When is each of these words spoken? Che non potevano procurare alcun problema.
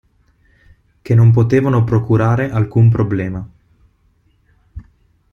Che 1.03 1.13
non 1.13 1.29
potevano 1.31 1.83
procurare 1.83 2.49
alcun 2.49 2.89
problema. 2.89 3.47